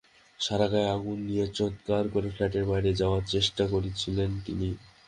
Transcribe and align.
সারা 0.39 0.67
গায়ে 0.67 0.91
আগুন 0.91 1.17
নিয়ে 1.27 1.45
চিৎকার 1.55 2.03
করে 2.13 2.27
ফ্ল্যাটের 2.29 2.65
বাইরে 2.65 2.91
যাওয়ার 2.99 3.23
চেষ্টা 3.33 3.63
করছিলেন 3.73 4.29
তিনি। 4.45 4.69